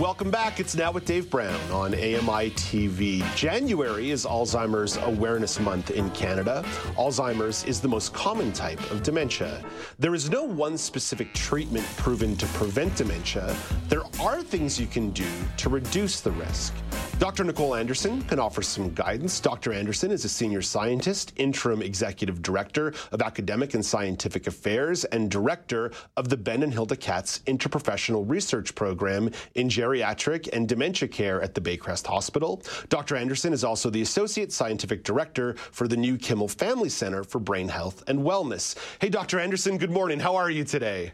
Welcome 0.00 0.30
back. 0.30 0.60
It's 0.60 0.74
now 0.74 0.90
with 0.90 1.04
Dave 1.04 1.28
Brown 1.28 1.60
on 1.70 1.92
AMI 1.92 2.52
TV. 2.52 3.22
January 3.36 4.10
is 4.10 4.24
Alzheimer's 4.24 4.96
Awareness 4.96 5.60
Month 5.60 5.90
in 5.90 6.08
Canada. 6.12 6.64
Alzheimer's 6.96 7.64
is 7.64 7.82
the 7.82 7.88
most 7.88 8.14
common 8.14 8.50
type 8.54 8.80
of 8.90 9.02
dementia. 9.02 9.62
There 9.98 10.14
is 10.14 10.30
no 10.30 10.42
one 10.42 10.78
specific 10.78 11.34
treatment 11.34 11.84
proven 11.98 12.34
to 12.38 12.46
prevent 12.46 12.96
dementia. 12.96 13.54
There 13.90 14.04
are 14.18 14.42
things 14.42 14.80
you 14.80 14.86
can 14.86 15.10
do 15.10 15.28
to 15.58 15.68
reduce 15.68 16.22
the 16.22 16.30
risk. 16.30 16.72
Dr. 17.18 17.44
Nicole 17.44 17.74
Anderson 17.74 18.22
can 18.22 18.38
offer 18.38 18.62
some 18.62 18.94
guidance. 18.94 19.38
Dr. 19.38 19.74
Anderson 19.74 20.10
is 20.10 20.24
a 20.24 20.28
senior 20.30 20.62
scientist, 20.62 21.34
interim 21.36 21.82
executive 21.82 22.40
director 22.40 22.94
of 23.12 23.20
academic 23.20 23.74
and 23.74 23.84
scientific 23.84 24.46
affairs, 24.46 25.04
and 25.04 25.30
director 25.30 25.92
of 26.16 26.30
the 26.30 26.38
Ben 26.38 26.62
and 26.62 26.72
Hilda 26.72 26.96
Katz 26.96 27.40
Interprofessional 27.40 28.24
Research 28.26 28.74
Program 28.74 29.30
in 29.54 29.68
geriatric 29.90 30.48
and 30.52 30.68
dementia 30.68 31.08
care 31.08 31.42
at 31.42 31.54
the 31.54 31.60
Baycrest 31.60 32.06
Hospital. 32.06 32.62
Dr. 32.88 33.16
Anderson 33.16 33.52
is 33.52 33.64
also 33.64 33.90
the 33.90 34.02
associate 34.02 34.52
scientific 34.52 35.04
director 35.04 35.54
for 35.54 35.88
the 35.88 35.96
New 35.96 36.16
Kimel 36.16 36.50
Family 36.50 36.88
Center 36.88 37.24
for 37.24 37.38
Brain 37.38 37.68
Health 37.68 38.02
and 38.06 38.20
Wellness. 38.20 38.76
Hey, 39.00 39.08
Dr. 39.08 39.38
Anderson, 39.38 39.78
good 39.78 39.90
morning. 39.90 40.20
How 40.20 40.36
are 40.36 40.50
you 40.50 40.64
today? 40.64 41.12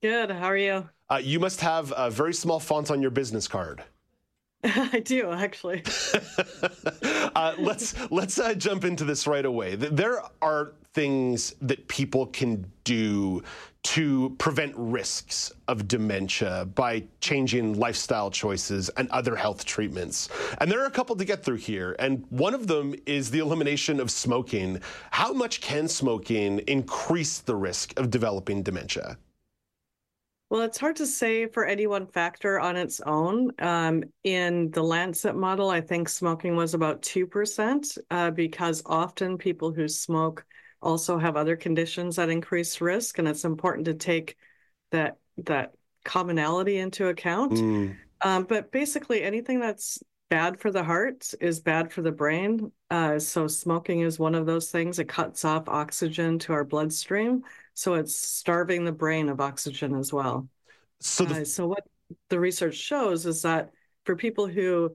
Good. 0.00 0.30
How 0.30 0.46
are 0.46 0.56
you? 0.56 0.88
Uh, 1.10 1.20
you 1.22 1.38
must 1.38 1.60
have 1.60 1.92
a 1.96 2.10
very 2.10 2.34
small 2.34 2.58
font 2.58 2.90
on 2.90 3.00
your 3.02 3.10
business 3.10 3.46
card. 3.46 3.82
I 4.64 5.00
do 5.04 5.30
actually. 5.32 5.82
uh, 7.34 7.54
let's 7.58 7.94
let's 8.10 8.38
uh, 8.38 8.54
jump 8.54 8.84
into 8.84 9.04
this 9.04 9.26
right 9.26 9.44
away. 9.44 9.74
There 9.74 10.22
are 10.40 10.72
things 10.94 11.54
that 11.62 11.88
people 11.88 12.26
can 12.26 12.70
do 12.84 13.42
to 13.82 14.30
prevent 14.38 14.72
risks 14.76 15.52
of 15.66 15.88
dementia 15.88 16.66
by 16.74 17.02
changing 17.20 17.78
lifestyle 17.78 18.30
choices 18.30 18.88
and 18.90 19.10
other 19.10 19.34
health 19.34 19.64
treatments. 19.64 20.28
And 20.58 20.70
there 20.70 20.80
are 20.82 20.86
a 20.86 20.90
couple 20.90 21.16
to 21.16 21.24
get 21.24 21.44
through 21.44 21.56
here. 21.56 21.96
And 21.98 22.24
one 22.30 22.54
of 22.54 22.68
them 22.68 22.94
is 23.06 23.30
the 23.30 23.40
elimination 23.40 23.98
of 23.98 24.10
smoking. 24.10 24.80
How 25.10 25.32
much 25.32 25.60
can 25.60 25.88
smoking 25.88 26.60
increase 26.60 27.40
the 27.40 27.56
risk 27.56 27.98
of 27.98 28.10
developing 28.10 28.62
dementia? 28.62 29.18
Well, 30.52 30.60
it's 30.60 30.76
hard 30.76 30.96
to 30.96 31.06
say 31.06 31.46
for 31.46 31.64
any 31.64 31.86
one 31.86 32.06
factor 32.06 32.60
on 32.60 32.76
its 32.76 33.00
own. 33.00 33.52
Um, 33.58 34.04
in 34.22 34.70
the 34.70 34.82
Lancet 34.82 35.34
model, 35.34 35.70
I 35.70 35.80
think 35.80 36.10
smoking 36.10 36.56
was 36.56 36.74
about 36.74 37.00
2%, 37.00 37.98
uh, 38.10 38.30
because 38.32 38.82
often 38.84 39.38
people 39.38 39.72
who 39.72 39.88
smoke 39.88 40.44
also 40.82 41.18
have 41.18 41.36
other 41.36 41.56
conditions 41.56 42.16
that 42.16 42.28
increase 42.28 42.80
risk. 42.80 43.18
And 43.18 43.28
it's 43.28 43.44
important 43.44 43.86
to 43.86 43.94
take 43.94 44.36
that, 44.90 45.16
that 45.38 45.74
commonality 46.04 46.78
into 46.78 47.08
account. 47.08 47.52
Mm. 47.52 47.96
Um, 48.20 48.44
but 48.44 48.70
basically, 48.70 49.22
anything 49.22 49.60
that's 49.60 49.98
bad 50.28 50.60
for 50.60 50.70
the 50.70 50.84
heart 50.84 51.32
is 51.40 51.60
bad 51.60 51.92
for 51.92 52.02
the 52.02 52.12
brain. 52.12 52.72
Uh, 52.90 53.18
so, 53.18 53.46
smoking 53.46 54.00
is 54.00 54.18
one 54.18 54.34
of 54.34 54.46
those 54.46 54.70
things. 54.70 54.98
It 54.98 55.08
cuts 55.08 55.44
off 55.44 55.68
oxygen 55.68 56.38
to 56.40 56.52
our 56.52 56.64
bloodstream. 56.64 57.42
So 57.74 57.94
it's 57.94 58.14
starving 58.14 58.84
the 58.84 58.92
brain 58.92 59.28
of 59.28 59.40
oxygen 59.40 59.94
as 59.94 60.12
well. 60.12 60.48
So, 61.00 61.24
the... 61.24 61.42
uh, 61.42 61.44
so 61.44 61.66
what 61.66 61.84
the 62.28 62.38
research 62.38 62.74
shows 62.74 63.26
is 63.26 63.42
that 63.42 63.70
for 64.04 64.16
people 64.16 64.46
who 64.46 64.94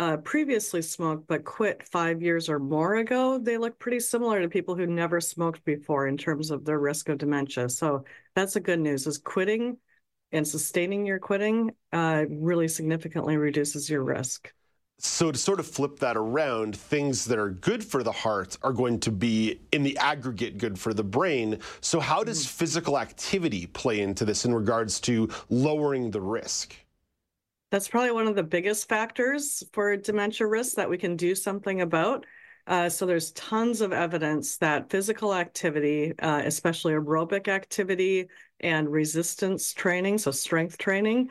uh, 0.00 0.16
previously 0.16 0.80
smoked 0.80 1.26
but 1.26 1.44
quit 1.44 1.86
five 1.86 2.22
years 2.22 2.48
or 2.48 2.58
more 2.58 2.96
ago, 2.96 3.36
they 3.36 3.58
look 3.58 3.78
pretty 3.78 4.00
similar 4.00 4.40
to 4.40 4.48
people 4.48 4.74
who 4.74 4.86
never 4.86 5.20
smoked 5.20 5.62
before 5.66 6.06
in 6.08 6.16
terms 6.16 6.50
of 6.50 6.64
their 6.64 6.78
risk 6.78 7.10
of 7.10 7.18
dementia. 7.18 7.68
So 7.68 8.04
that's 8.34 8.54
the 8.54 8.60
good 8.60 8.80
news: 8.80 9.06
is 9.06 9.18
quitting 9.18 9.76
and 10.32 10.48
sustaining 10.48 11.04
your 11.04 11.18
quitting 11.18 11.72
uh, 11.92 12.24
really 12.30 12.66
significantly 12.66 13.36
reduces 13.36 13.90
your 13.90 14.02
risk. 14.02 14.50
So 14.96 15.32
to 15.32 15.38
sort 15.38 15.60
of 15.60 15.66
flip 15.66 15.98
that 15.98 16.16
around, 16.16 16.76
things 16.76 17.26
that 17.26 17.38
are 17.38 17.50
good 17.50 17.84
for 17.84 18.02
the 18.02 18.12
heart 18.12 18.56
are 18.62 18.72
going 18.72 19.00
to 19.00 19.10
be 19.10 19.60
in 19.70 19.82
the 19.82 19.98
aggregate 19.98 20.56
good 20.56 20.78
for 20.78 20.94
the 20.94 21.04
brain. 21.04 21.58
So 21.82 22.00
how 22.00 22.24
does 22.24 22.46
mm-hmm. 22.46 22.56
physical 22.56 22.98
activity 22.98 23.66
play 23.66 24.00
into 24.00 24.24
this 24.24 24.46
in 24.46 24.54
regards 24.54 24.98
to 25.00 25.28
lowering 25.50 26.10
the 26.10 26.22
risk? 26.22 26.74
That's 27.70 27.88
probably 27.88 28.10
one 28.10 28.26
of 28.26 28.34
the 28.34 28.42
biggest 28.42 28.88
factors 28.88 29.62
for 29.72 29.96
dementia 29.96 30.46
risk 30.46 30.74
that 30.76 30.90
we 30.90 30.98
can 30.98 31.16
do 31.16 31.34
something 31.34 31.80
about. 31.80 32.26
Uh, 32.66 32.88
so 32.88 33.06
there's 33.06 33.32
tons 33.32 33.80
of 33.80 33.92
evidence 33.92 34.58
that 34.58 34.90
physical 34.90 35.34
activity, 35.34 36.12
uh, 36.18 36.42
especially 36.44 36.94
aerobic 36.94 37.48
activity 37.48 38.28
and 38.60 38.90
resistance 38.90 39.72
training, 39.72 40.18
so 40.18 40.30
strength 40.30 40.78
training, 40.78 41.30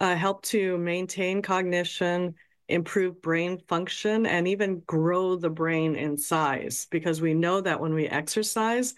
uh, 0.00 0.14
help 0.14 0.42
to 0.42 0.78
maintain 0.78 1.42
cognition 1.42 2.34
improve 2.68 3.20
brain 3.22 3.58
function 3.66 4.26
and 4.26 4.46
even 4.46 4.80
grow 4.80 5.36
the 5.36 5.48
brain 5.48 5.96
in 5.96 6.18
size 6.18 6.86
because 6.90 7.20
we 7.20 7.32
know 7.32 7.62
that 7.62 7.80
when 7.80 7.94
we 7.94 8.06
exercise 8.06 8.94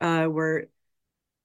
uh, 0.00 0.26
we're 0.28 0.64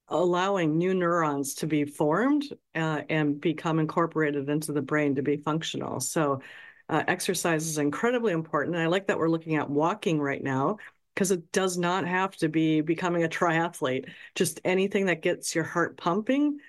allowing 0.09 0.77
new 0.77 0.93
neurons 0.93 1.55
to 1.55 1.67
be 1.67 1.83
formed 1.85 2.45
uh, 2.75 3.01
and 3.09 3.41
become 3.41 3.79
incorporated 3.79 4.49
into 4.49 4.71
the 4.71 4.81
brain 4.81 5.15
to 5.15 5.21
be 5.21 5.37
functional. 5.37 5.99
So 5.99 6.41
uh, 6.89 7.03
exercise 7.07 7.67
is 7.67 7.77
incredibly 7.77 8.31
important 8.31 8.75
and 8.75 8.83
i 8.83 8.87
like 8.87 9.07
that 9.07 9.19
we're 9.19 9.29
looking 9.29 9.57
at 9.57 9.69
walking 9.69 10.21
right 10.21 10.41
now 10.41 10.77
because 11.13 11.31
it 11.31 11.51
does 11.51 11.77
not 11.77 12.07
have 12.07 12.35
to 12.37 12.47
be 12.47 12.79
becoming 12.79 13.23
a 13.23 13.27
triathlete. 13.27 14.07
Just 14.35 14.61
anything 14.63 15.07
that 15.07 15.23
gets 15.23 15.55
your 15.55 15.63
heart 15.63 15.97
pumping 15.97 16.59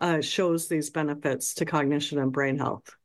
uh, 0.00 0.20
shows 0.20 0.66
these 0.66 0.90
benefits 0.90 1.54
to 1.54 1.64
cognition 1.64 2.18
and 2.18 2.32
brain 2.32 2.58
health 2.58 2.96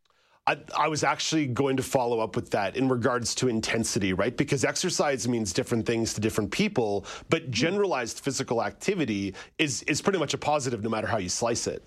I, 0.47 0.57
I, 0.77 0.87
was 0.87 1.03
actually 1.03 1.45
going 1.45 1.75
to 1.77 1.83
follow 1.83 2.19
up 2.21 2.35
with 2.37 2.49
that 2.51 2.77
in 2.77 2.87
regards 2.87 3.35
to 3.35 3.49
intensity, 3.49 4.13
right? 4.13 4.35
Because 4.35 4.63
exercise 4.63 5.27
means 5.27 5.51
different 5.51 5.85
things 5.85 6.13
to 6.13 6.21
different 6.21 6.51
people, 6.51 7.05
but 7.29 7.43
mm-hmm. 7.43 7.51
generalized 7.51 8.21
physical 8.21 8.63
activity 8.63 9.35
is 9.57 9.83
is 9.83 10.01
pretty 10.01 10.19
much 10.19 10.33
a 10.33 10.37
positive 10.37 10.83
no 10.83 10.89
matter 10.89 11.07
how 11.07 11.17
you 11.17 11.29
slice 11.29 11.67
it. 11.67 11.85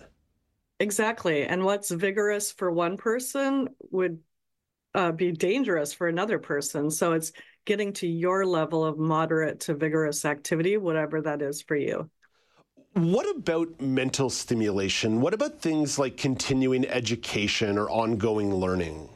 Exactly. 0.78 1.44
And 1.44 1.64
what's 1.64 1.90
vigorous 1.90 2.52
for 2.52 2.70
one 2.70 2.96
person 2.96 3.68
would 3.90 4.18
uh, 4.94 5.12
be 5.12 5.32
dangerous 5.32 5.92
for 5.92 6.08
another 6.08 6.38
person. 6.38 6.90
So 6.90 7.12
it's 7.12 7.32
getting 7.64 7.92
to 7.94 8.06
your 8.06 8.46
level 8.46 8.84
of 8.84 8.98
moderate 8.98 9.60
to 9.60 9.74
vigorous 9.74 10.24
activity, 10.24 10.76
whatever 10.76 11.20
that 11.22 11.42
is 11.42 11.62
for 11.62 11.76
you. 11.76 12.10
What 12.94 13.28
about 13.28 13.80
mental 13.80 14.30
stimulation? 14.30 15.20
What 15.20 15.34
about 15.34 15.60
things 15.60 15.98
like 15.98 16.16
continuing 16.16 16.86
education 16.86 17.76
or 17.76 17.90
ongoing 17.90 18.54
learning? 18.54 19.08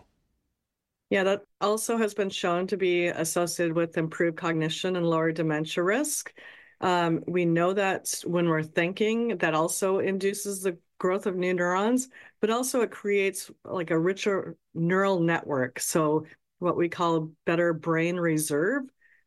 Yeah, 1.10 1.24
that 1.24 1.44
also 1.60 1.96
has 1.98 2.14
been 2.14 2.30
shown 2.30 2.66
to 2.68 2.76
be 2.76 3.06
associated 3.06 3.76
with 3.76 3.96
improved 3.96 4.36
cognition 4.36 4.96
and 4.96 5.06
lower 5.06 5.32
dementia 5.32 5.82
risk. 5.82 6.32
Um, 6.80 7.22
we 7.26 7.44
know 7.44 7.72
that 7.72 8.22
when 8.24 8.48
we're 8.48 8.62
thinking, 8.62 9.38
that 9.38 9.54
also 9.54 9.98
induces 10.00 10.62
the 10.62 10.78
growth 10.98 11.26
of 11.26 11.36
new 11.36 11.54
neurons, 11.54 12.08
but 12.40 12.50
also 12.50 12.80
it 12.80 12.90
creates 12.90 13.50
like 13.64 13.90
a 13.90 13.98
richer 13.98 14.56
neural 14.75 15.20
network. 15.20 15.78
So, 15.78 16.26
what 16.58 16.76
we 16.76 16.88
call 16.88 17.31
better 17.44 17.72
brain 17.72 18.16
reserve 18.16 18.84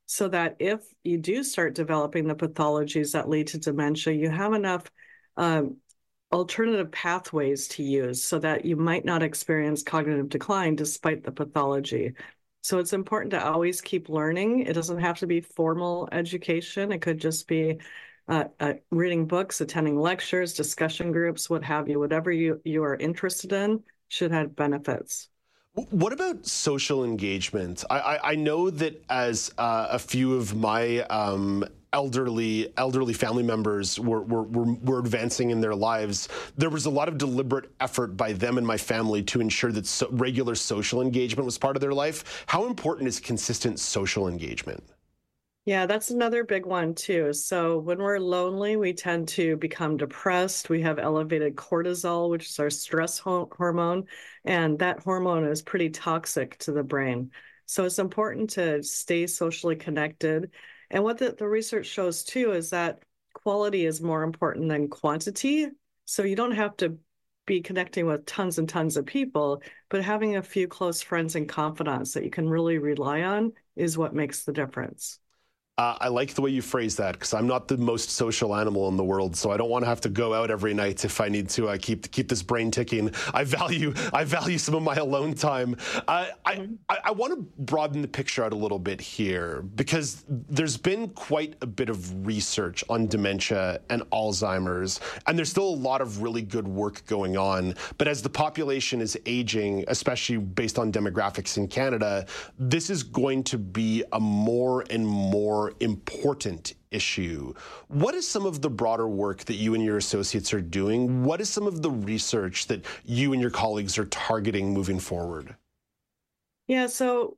so 0.08 0.30
that 0.30 0.56
if 0.60 0.80
you 1.04 1.18
do 1.18 1.44
start 1.44 1.76
developing 1.76 2.28
the 2.28 2.36
pathologies 2.36 3.12
that 3.12 3.30
lead 3.30 3.48
to 3.48 3.60
dementia, 3.60 4.14
you 4.14 4.30
have 4.30 4.54
enough 4.54 4.90
um, 5.36 5.78
alternative 6.32 6.92
pathways 6.92 7.68
to 7.68 7.84
use 7.84 8.24
so 8.24 8.40
that 8.40 8.64
you 8.64 8.78
might 8.78 9.04
not 9.04 9.22
experience 9.22 9.84
cognitive 9.84 10.30
decline 10.30 10.76
despite 10.76 11.24
the 11.24 11.32
pathology. 11.32 12.14
So 12.64 12.80
it's 12.80 12.94
important 12.94 13.32
to 13.32 13.46
always 13.46 13.82
keep 13.82 14.08
learning. 14.08 14.62
It 14.62 14.74
doesn't 14.74 15.00
have 15.00 15.20
to 15.20 15.28
be 15.28 15.42
formal 15.42 16.08
education, 16.12 16.92
it 16.94 17.02
could 17.02 17.20
just 17.20 17.48
be 17.48 17.80
uh, 18.30 18.46
uh, 18.60 18.74
reading 18.92 19.26
books, 19.26 19.62
attending 19.62 19.98
lectures, 19.98 20.54
discussion 20.54 21.12
groups, 21.12 21.50
what 21.50 21.64
have 21.64 21.88
you, 21.88 22.00
whatever 22.00 22.32
you, 22.32 22.62
you 22.66 22.84
are 22.84 22.96
interested 22.96 23.54
in 23.54 23.84
should 24.10 24.32
have 24.32 24.56
benefits 24.56 25.30
What 25.78 26.12
about 26.12 26.48
social 26.48 27.04
engagement? 27.04 27.84
I, 27.88 28.00
I, 28.00 28.32
I 28.32 28.36
know 28.36 28.72
that 28.72 29.00
as 29.12 29.54
uh, 29.60 29.90
a 29.92 30.00
few 30.00 30.34
of 30.34 30.56
my 30.56 31.02
um, 31.02 31.64
elderly 31.94 32.74
elderly 32.78 33.14
family 33.14 33.44
members 33.44 34.00
were, 34.00 34.24
were, 34.24 34.42
were, 34.42 34.74
were, 34.74 34.98
advancing 34.98 35.52
in 35.52 35.62
their 35.62 35.76
lives, 35.76 36.30
there 36.58 36.72
was 36.72 36.88
a 36.88 36.90
lot 36.90 37.08
of 37.08 37.20
deliberate 37.20 37.70
effort 37.80 38.18
by 38.18 38.34
them 38.34 38.58
and 38.58 38.66
my 38.66 38.76
family 38.76 39.22
to 39.22 39.40
ensure 39.40 39.72
that 39.72 39.86
so 39.86 40.08
regular 40.14 40.56
social 40.56 41.00
engagement 41.00 41.46
was 41.46 41.60
part 41.60 41.76
of 41.76 41.82
their 41.82 41.94
life. 41.94 42.44
How 42.48 42.66
important 42.66 43.08
is 43.08 43.20
consistent 43.20 43.80
social 43.80 44.28
engagement? 44.28 44.84
Yeah, 45.68 45.86
that's 45.86 46.12
another 46.12 46.46
big 46.46 46.66
one 46.66 46.96
too. 46.96 47.34
So 47.34 47.78
when 47.80 47.98
we're 47.98 48.20
lonely, 48.20 48.78
we 48.78 48.94
tend 48.94 49.28
to 49.30 49.58
become 49.58 49.98
depressed. 49.98 50.70
We 50.70 50.82
have 50.84 50.98
elevated 50.98 51.58
cortisol, 51.58 52.30
which 52.30 52.48
is 52.48 52.58
our 52.60 52.70
stress 52.70 53.20
ho 53.20 53.50
hormone, 53.52 54.06
and 54.46 54.80
that 54.80 55.02
hormone 55.04 55.44
is 55.44 55.62
pretty 55.62 55.90
toxic 55.90 56.58
to 56.60 56.72
the 56.72 56.84
brain. 56.84 57.32
So 57.66 57.84
it's 57.84 58.00
important 58.00 58.52
to 58.52 58.82
stay 58.82 59.28
socially 59.28 59.76
connected. 59.76 60.52
And 60.90 61.04
what 61.04 61.18
the, 61.18 61.34
the 61.34 61.50
research 61.50 61.86
shows 61.88 62.24
too 62.24 62.54
is 62.54 62.70
that 62.70 63.04
quality 63.34 63.86
is 63.86 64.02
more 64.02 64.24
important 64.24 64.70
than 64.70 64.88
quantity. 64.88 65.68
So 66.06 66.24
you 66.24 66.38
don't 66.38 66.52
have 66.56 66.78
to 66.78 66.98
be 67.46 67.60
connecting 67.60 68.06
with 68.06 68.26
tons 68.26 68.58
and 68.58 68.70
tons 68.70 68.96
of 68.96 69.06
people, 69.06 69.62
but 69.90 70.02
having 70.02 70.38
a 70.38 70.42
few 70.42 70.70
close 70.70 71.02
friends 71.02 71.36
and 71.36 71.50
confidants 71.50 72.14
that 72.14 72.24
you 72.24 72.30
can 72.30 72.48
really 72.48 72.78
rely 72.78 73.24
on 73.24 73.52
is 73.76 73.98
what 73.98 74.16
makes 74.16 74.46
the 74.46 74.54
difference. 74.54 75.20
Uh, 75.80 75.96
I 76.02 76.08
like 76.08 76.34
the 76.34 76.42
way 76.42 76.50
you 76.50 76.64
phrase 76.64 76.96
that 76.96 77.14
because 77.14 77.36
I'm 77.36 77.46
not 77.46 77.68
the 77.68 77.78
most 77.78 78.10
social 78.10 78.56
animal 78.56 78.88
in 78.88 78.98
the 78.98 79.04
world, 79.04 79.36
so 79.36 79.52
I 79.52 79.58
don't 79.58 79.70
want 79.70 79.84
to 79.84 79.88
have 79.88 80.02
to 80.02 80.10
go 80.10 80.34
out 80.34 80.50
every 80.50 80.74
night 80.74 81.06
if 81.06 81.22
I 81.22 81.28
need 81.28 81.50
to 81.50 81.68
uh, 81.68 81.78
keep 81.80 82.10
keep 82.10 82.30
this 82.30 82.42
brain 82.42 82.72
ticking. 82.72 83.14
I 83.32 83.44
value 83.44 83.94
I 84.12 84.24
value 84.24 84.58
some 84.58 84.74
of 84.74 84.82
my 84.82 84.96
alone 84.96 85.36
time. 85.36 85.76
Uh, 86.08 86.30
I, 86.44 86.68
I, 86.90 86.98
I 87.06 87.12
want 87.12 87.36
to 87.36 87.62
broaden 87.62 88.02
the 88.02 88.08
picture 88.08 88.44
out 88.44 88.54
a 88.54 88.56
little 88.56 88.80
bit 88.80 89.00
here 89.00 89.62
because 89.76 90.26
there's 90.28 90.78
been 90.78 91.10
quite 91.10 91.54
a 91.62 91.68
bit 91.68 91.90
of 91.90 92.26
research 92.26 92.84
on 92.90 93.06
dementia 93.06 93.80
and 93.92 94.02
Alzheimer's, 94.10 95.00
and 95.28 95.38
there's 95.38 95.52
still 95.52 95.70
a 95.70 95.78
lot 95.78 96.02
of 96.02 96.24
really 96.24 96.42
good 96.42 96.68
work 96.68 97.06
going 97.06 97.38
on. 97.38 97.76
But 98.00 98.08
as 98.08 98.24
the 98.24 98.30
population 98.30 99.00
is 99.00 99.16
aging, 99.28 99.86
especially 99.90 100.38
based 100.38 100.80
on 100.80 100.92
demographics 100.92 101.56
in 101.56 101.68
Canada, 101.68 102.26
this 102.58 102.90
is 102.90 103.04
going 103.04 103.44
to 103.44 103.60
be 103.60 104.04
a 104.12 104.20
more 104.20 104.84
and 104.90 105.06
more 105.06 105.67
important 105.80 106.74
issue. 106.92 107.54
What 107.88 108.16
is 108.16 108.28
some 108.28 108.46
of 108.46 108.62
the 108.62 108.70
broader 108.70 109.08
work 109.08 109.46
that 109.46 109.56
you 109.56 109.74
and 109.74 109.84
your 109.84 109.98
associates 109.98 110.54
are 110.54 110.62
doing? 110.62 111.24
What 111.24 111.42
is 111.42 111.50
some 111.50 111.68
of 111.68 111.82
the 111.82 111.92
research 111.92 112.68
that 112.68 112.86
you 113.06 113.34
and 113.34 113.42
your 113.42 113.52
colleagues 113.52 113.98
are 113.98 114.06
targeting 114.06 114.74
moving 114.74 115.00
forward? 115.00 115.56
Yeah, 116.68 116.88
so 116.88 117.38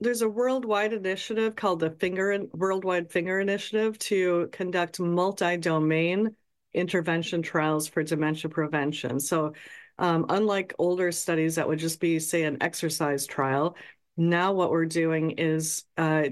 there's 0.00 0.22
a 0.22 0.28
worldwide 0.28 0.92
initiative 0.92 1.54
called 1.56 1.80
the 1.80 1.90
Finger 1.90 2.46
Worldwide 2.52 3.10
Finger 3.10 3.38
Initiative 3.40 3.98
to 3.98 4.48
conduct 4.50 4.98
multi-domain 4.98 6.34
intervention 6.72 7.42
trials 7.42 7.88
for 7.88 8.02
dementia 8.02 8.50
prevention. 8.50 9.20
So, 9.20 9.52
um, 9.98 10.26
unlike 10.30 10.74
older 10.78 11.12
studies 11.12 11.56
that 11.56 11.68
would 11.68 11.78
just 11.78 12.00
be, 12.00 12.18
say, 12.18 12.44
an 12.44 12.58
exercise 12.62 13.26
trial, 13.26 13.76
now 14.16 14.52
what 14.52 14.70
we're 14.70 14.86
doing 14.86 15.32
is 15.32 15.84
uh, 15.96 16.24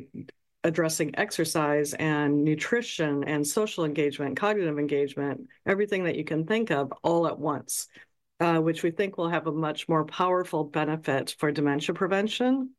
addressing 0.69 1.19
exercise 1.19 1.95
and 1.95 2.45
nutrition 2.45 3.25
and 3.25 3.45
social 3.47 3.85
engagement, 3.85 4.37
cognitive 4.37 4.79
engagement, 4.79 5.49
everything 5.67 6.05
that 6.05 6.17
you 6.17 6.25
can 6.25 6.47
think 6.47 6.71
of 6.71 6.93
all 7.03 7.27
at 7.27 7.39
once, 7.39 7.89
uh, 8.41 8.59
which 8.59 8.83
we 8.83 8.91
think 8.91 9.17
will 9.17 9.31
have 9.31 9.47
a 9.47 9.53
much 9.53 9.89
more 9.89 10.05
powerful 10.05 10.65
benefit 10.65 11.35
for 11.39 11.51
dementia 11.51 11.95
prevention. 11.95 12.71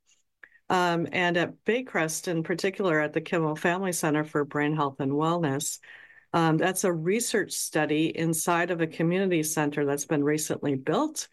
Um, 0.70 1.08
and 1.12 1.36
at 1.36 1.66
Baycrest, 1.66 2.28
in 2.28 2.44
particular, 2.44 3.00
at 3.00 3.14
the 3.14 3.22
Kimel 3.22 3.58
Family 3.58 3.92
Center 3.92 4.24
for 4.24 4.46
Brain 4.46 4.76
Health 4.76 5.00
and 5.00 5.12
Wellness, 5.12 5.80
um, 6.32 6.58
that's 6.58 6.84
a 6.84 6.94
research 6.94 7.54
study 7.54 8.16
inside 8.16 8.70
of 8.70 8.82
a 8.82 8.88
community 8.88 9.42
center 9.42 9.84
that's 9.84 10.06
been 10.06 10.24
recently 10.24 10.76
built. 10.76 11.28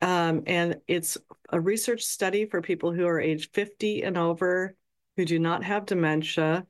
Um, 0.00 0.44
and 0.46 0.76
it's 0.86 1.18
a 1.50 1.60
research 1.60 2.04
study 2.04 2.46
for 2.46 2.62
people 2.62 2.92
who 2.92 3.06
are 3.06 3.20
age 3.20 3.50
50 3.50 4.02
and 4.04 4.16
over 4.16 4.76
who 5.20 5.26
do 5.26 5.38
not 5.38 5.62
have 5.62 5.84
dementia 5.84 6.66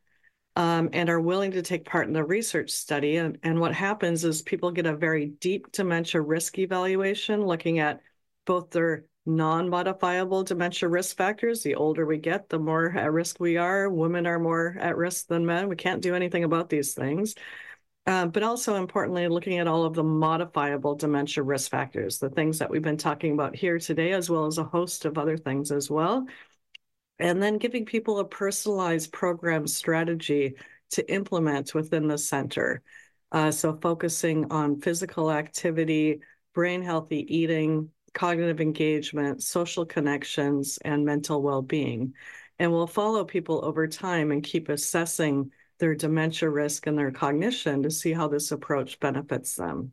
um, 0.56 0.90
and 0.92 1.08
are 1.08 1.20
willing 1.20 1.52
to 1.52 1.62
take 1.62 1.84
part 1.84 2.08
in 2.08 2.12
the 2.12 2.24
research 2.24 2.70
study. 2.70 3.14
And, 3.14 3.38
and 3.44 3.60
what 3.60 3.72
happens 3.72 4.24
is 4.24 4.42
people 4.42 4.72
get 4.72 4.86
a 4.86 4.96
very 4.96 5.26
deep 5.26 5.70
dementia 5.70 6.20
risk 6.20 6.58
evaluation 6.58 7.46
looking 7.46 7.78
at 7.78 8.00
both 8.46 8.72
their 8.72 9.04
non 9.24 9.68
modifiable 9.68 10.42
dementia 10.42 10.88
risk 10.88 11.16
factors. 11.16 11.62
The 11.62 11.76
older 11.76 12.04
we 12.04 12.18
get, 12.18 12.48
the 12.48 12.58
more 12.58 12.90
at 12.90 13.12
risk 13.12 13.38
we 13.38 13.56
are. 13.56 13.88
Women 13.88 14.26
are 14.26 14.40
more 14.40 14.76
at 14.80 14.96
risk 14.96 15.28
than 15.28 15.46
men. 15.46 15.68
We 15.68 15.76
can't 15.76 16.02
do 16.02 16.16
anything 16.16 16.42
about 16.42 16.68
these 16.68 16.92
things. 16.92 17.36
Um, 18.06 18.30
but 18.30 18.42
also 18.42 18.74
importantly, 18.74 19.28
looking 19.28 19.58
at 19.58 19.68
all 19.68 19.84
of 19.84 19.94
the 19.94 20.02
modifiable 20.02 20.96
dementia 20.96 21.44
risk 21.44 21.70
factors, 21.70 22.18
the 22.18 22.30
things 22.30 22.58
that 22.58 22.68
we've 22.68 22.82
been 22.82 22.96
talking 22.96 23.32
about 23.32 23.54
here 23.54 23.78
today, 23.78 24.10
as 24.10 24.28
well 24.28 24.46
as 24.46 24.58
a 24.58 24.64
host 24.64 25.04
of 25.04 25.18
other 25.18 25.36
things 25.36 25.70
as 25.70 25.88
well 25.88 26.26
and 27.20 27.42
then 27.42 27.58
giving 27.58 27.84
people 27.84 28.18
a 28.18 28.24
personalized 28.24 29.12
program 29.12 29.66
strategy 29.66 30.54
to 30.90 31.12
implement 31.12 31.74
within 31.74 32.08
the 32.08 32.18
center. 32.18 32.82
Uh, 33.30 33.50
so 33.50 33.78
focusing 33.80 34.50
on 34.50 34.80
physical 34.80 35.30
activity, 35.30 36.20
brain 36.54 36.82
healthy 36.82 37.24
eating, 37.34 37.90
cognitive 38.12 38.60
engagement, 38.60 39.42
social 39.42 39.86
connections, 39.86 40.78
and 40.84 41.04
mental 41.04 41.42
well-being. 41.42 42.14
And 42.58 42.72
we'll 42.72 42.86
follow 42.86 43.24
people 43.24 43.64
over 43.64 43.86
time 43.86 44.32
and 44.32 44.42
keep 44.42 44.68
assessing 44.68 45.52
their 45.78 45.94
dementia 45.94 46.50
risk 46.50 46.86
and 46.86 46.98
their 46.98 47.10
cognition 47.12 47.82
to 47.84 47.90
see 47.90 48.12
how 48.12 48.28
this 48.28 48.50
approach 48.50 48.98
benefits 48.98 49.54
them. 49.54 49.92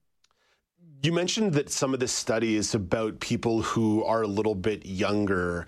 You 1.03 1.13
mentioned 1.13 1.53
that 1.53 1.69
some 1.69 1.93
of 1.93 1.99
this 1.99 2.11
study 2.11 2.55
is 2.55 2.73
about 2.73 3.19
people 3.19 3.61
who 3.61 4.03
are 4.03 4.23
a 4.23 4.27
little 4.27 4.55
bit 4.55 4.85
younger 4.85 5.67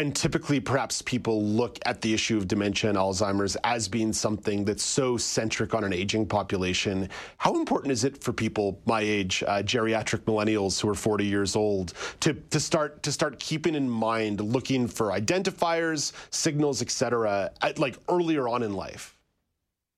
and 0.00 0.16
typically 0.16 0.58
perhaps 0.58 1.02
people 1.02 1.44
look 1.44 1.78
at 1.84 2.00
the 2.00 2.14
issue 2.14 2.38
of 2.38 2.48
dementia 2.48 2.88
and 2.88 2.98
Alzheimer's 2.98 3.54
as 3.64 3.86
being 3.86 4.14
something 4.14 4.64
that's 4.64 4.82
so 4.82 5.18
centric 5.18 5.74
on 5.74 5.84
an 5.84 5.92
aging 5.92 6.24
population. 6.24 7.06
How 7.36 7.54
important 7.54 7.92
is 7.92 8.04
it 8.04 8.24
for 8.24 8.32
people 8.32 8.80
my 8.86 9.02
age, 9.02 9.44
uh, 9.46 9.62
geriatric 9.62 10.20
millennials 10.20 10.80
who 10.80 10.88
are 10.88 10.94
40 10.94 11.26
years 11.26 11.54
old, 11.54 11.92
to, 12.20 12.32
to 12.32 12.58
start 12.58 13.02
to 13.02 13.12
start 13.12 13.38
keeping 13.40 13.74
in 13.74 13.90
mind 13.90 14.40
looking 14.40 14.88
for 14.88 15.08
identifiers, 15.08 16.12
signals, 16.30 16.80
etc., 16.80 17.50
like 17.76 17.98
earlier 18.08 18.48
on 18.48 18.62
in 18.62 18.72
life? 18.72 19.18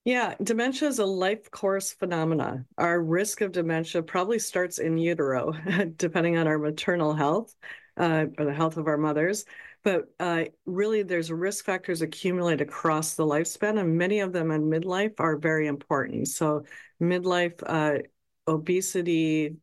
Yeah, 0.05 0.35
dementia 0.43 0.89
is 0.89 0.99
a 0.99 1.07
life 1.07 1.49
course 1.53 1.93
phenomena. 1.93 2.65
Our 2.77 3.01
risk 3.01 3.41
of 3.41 3.53
dementia 3.53 4.03
probably 4.03 4.41
starts 4.41 4.81
in 4.81 4.99
utero, 4.99 5.53
depending 5.97 6.39
on 6.39 6.49
our 6.49 6.59
maternal 6.59 7.15
health 7.15 7.55
uh, 7.97 8.27
or 8.37 8.45
the 8.45 8.53
health 8.53 8.77
of 8.79 8.89
our 8.89 8.99
mothers. 8.99 9.45
But 9.83 10.05
uh, 10.21 10.45
really, 10.65 11.03
there's 11.03 11.33
risk 11.33 11.65
factors 11.65 12.03
accumulate 12.03 12.61
across 12.61 13.15
the 13.15 13.27
lifespan, 13.27 13.81
and 13.81 13.99
many 13.99 14.21
of 14.21 14.33
them 14.33 14.51
in 14.51 14.63
midlife 14.71 15.15
are 15.19 15.37
very 15.37 15.67
important. 15.67 16.29
So, 16.29 16.65
midlife 17.01 17.61
uh, 17.67 18.03
obesity, 18.47 19.57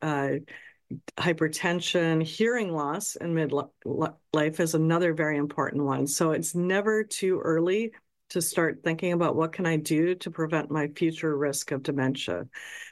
uh, 0.00 0.34
hypertension, 1.18 2.22
hearing 2.22 2.72
loss 2.72 3.16
in 3.16 3.34
midlife 3.34 4.60
is 4.60 4.74
another 4.74 5.12
very 5.12 5.36
important 5.36 5.84
one. 5.84 6.06
So, 6.06 6.30
it's 6.30 6.54
never 6.54 7.04
too 7.04 7.40
early 7.40 7.92
to 8.30 8.40
start 8.40 8.80
thinking 8.82 9.12
about 9.12 9.36
what 9.36 9.52
can 9.52 9.66
I 9.66 9.76
do 9.76 10.14
to 10.16 10.30
prevent 10.30 10.70
my 10.70 10.88
future 10.88 11.36
risk 11.36 11.70
of 11.70 11.82
dementia. 11.82 12.46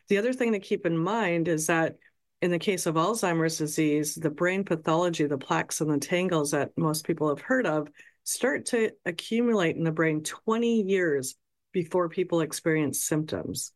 The 0.08 0.18
other 0.18 0.32
thing 0.32 0.52
to 0.52 0.60
keep 0.60 0.86
in 0.86 0.96
mind 0.96 1.48
is 1.48 1.66
that 1.66 1.96
in 2.44 2.50
the 2.50 2.58
case 2.58 2.84
of 2.84 2.96
Alzheimer's 2.96 3.56
disease, 3.56 4.16
the 4.16 4.28
brain 4.28 4.64
pathology, 4.64 5.24
the 5.24 5.38
plaques 5.38 5.80
and 5.80 5.90
the 5.90 5.96
tangles 5.96 6.50
that 6.50 6.76
most 6.76 7.06
people 7.06 7.30
have 7.30 7.40
heard 7.40 7.66
of, 7.66 7.88
start 8.24 8.66
to 8.66 8.90
accumulate 9.06 9.76
in 9.76 9.82
the 9.82 9.90
brain 9.90 10.22
20 10.22 10.82
years 10.82 11.36
before 11.72 12.10
people 12.10 12.42
experience 12.42 13.02
symptoms. 13.02 13.72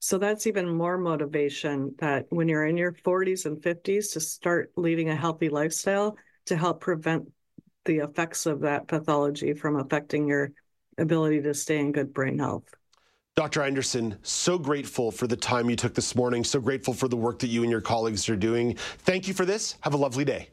So 0.00 0.18
that's 0.18 0.48
even 0.48 0.68
more 0.68 0.98
motivation 0.98 1.94
that 2.00 2.26
when 2.30 2.48
you're 2.48 2.66
in 2.66 2.76
your 2.76 2.90
40s 2.90 3.46
and 3.46 3.58
50s 3.58 4.14
to 4.14 4.20
start 4.20 4.72
leading 4.74 5.10
a 5.10 5.16
healthy 5.16 5.48
lifestyle 5.48 6.16
to 6.46 6.56
help 6.56 6.80
prevent 6.80 7.30
the 7.84 7.98
effects 7.98 8.46
of 8.46 8.62
that 8.62 8.88
pathology 8.88 9.54
from 9.54 9.76
affecting 9.76 10.26
your 10.26 10.50
ability 10.98 11.42
to 11.42 11.54
stay 11.54 11.78
in 11.78 11.92
good 11.92 12.12
brain 12.12 12.40
health. 12.40 12.64
Dr. 13.38 13.62
Anderson, 13.62 14.18
so 14.24 14.58
grateful 14.58 15.12
for 15.12 15.28
the 15.28 15.36
time 15.36 15.70
you 15.70 15.76
took 15.76 15.94
this 15.94 16.16
morning. 16.16 16.42
So 16.42 16.58
grateful 16.58 16.92
for 16.92 17.06
the 17.06 17.16
work 17.16 17.38
that 17.38 17.46
you 17.46 17.62
and 17.62 17.70
your 17.70 17.80
colleagues 17.80 18.28
are 18.28 18.34
doing. 18.34 18.74
Thank 18.74 19.28
you 19.28 19.32
for 19.32 19.44
this. 19.44 19.76
Have 19.82 19.94
a 19.94 19.96
lovely 19.96 20.24
day. 20.24 20.48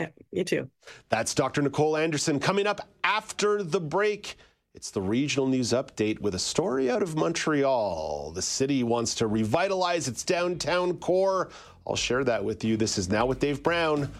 Yeah, 0.00 0.06
you 0.30 0.42
too. 0.42 0.70
That's 1.10 1.34
Dr. 1.34 1.60
Nicole 1.60 1.98
Anderson. 1.98 2.40
Coming 2.40 2.66
up 2.66 2.88
after 3.04 3.62
the 3.62 3.78
break, 3.78 4.36
it's 4.74 4.90
the 4.90 5.02
regional 5.02 5.46
news 5.46 5.74
update 5.74 6.18
with 6.18 6.34
a 6.34 6.38
story 6.38 6.90
out 6.90 7.02
of 7.02 7.14
Montreal. 7.14 8.32
The 8.34 8.40
city 8.40 8.82
wants 8.84 9.14
to 9.16 9.26
revitalize 9.26 10.08
its 10.08 10.24
downtown 10.24 10.96
core. 10.96 11.50
I'll 11.86 11.94
share 11.94 12.24
that 12.24 12.42
with 12.42 12.64
you. 12.64 12.78
This 12.78 12.96
is 12.96 13.10
Now 13.10 13.26
with 13.26 13.38
Dave 13.38 13.62
Brown 13.62 14.10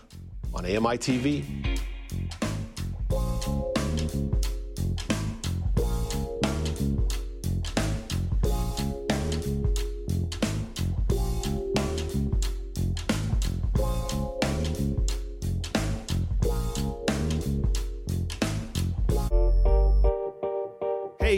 on 0.52 0.66
AMI 0.66 0.98
TV. 0.98 1.80